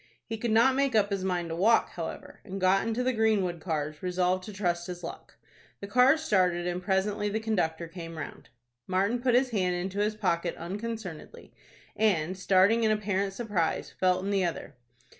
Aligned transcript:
He 0.25 0.35
could 0.35 0.49
not 0.49 0.73
make 0.73 0.95
up 0.95 1.11
his 1.11 1.23
mind 1.23 1.49
to 1.49 1.55
walk, 1.55 1.89
however, 1.91 2.39
and 2.43 2.59
got 2.59 2.87
into 2.87 3.03
the 3.03 3.13
Greenwood 3.13 3.59
cars, 3.61 4.01
resolved 4.01 4.43
to 4.45 4.51
trust 4.51 4.87
his 4.87 5.03
luck. 5.03 5.37
The 5.79 5.85
cars 5.85 6.23
started, 6.23 6.65
and 6.65 6.81
presently 6.81 7.29
the 7.29 7.39
conductor 7.39 7.87
came 7.87 8.17
round. 8.17 8.49
Martin 8.87 9.21
put 9.21 9.35
his 9.35 9.51
hand 9.51 9.75
into 9.75 9.99
his 9.99 10.15
pocket 10.15 10.55
unconcernedly, 10.57 11.53
and, 11.95 12.35
starting 12.35 12.83
in 12.83 12.89
apparent 12.89 13.33
surprise, 13.33 13.91
felt 13.91 14.23
in 14.25 14.31
the 14.31 14.43
other. 14.43 14.73